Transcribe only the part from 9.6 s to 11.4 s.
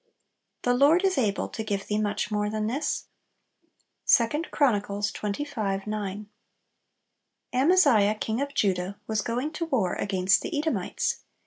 war against the Edomites.